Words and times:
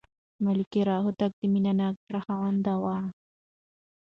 ملکیار 0.45 0.89
هوتک 1.03 1.31
د 1.39 1.41
مینه 1.53 1.73
ناک 1.79 1.95
زړه 2.05 2.19
خاوند 2.25 2.65
و. 2.81 2.85